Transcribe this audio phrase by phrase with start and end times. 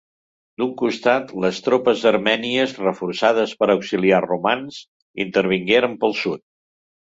[0.61, 4.83] D'un costat, les tropes armènies, reforçades per auxiliars romans,
[5.31, 6.47] intervingueren pel sud.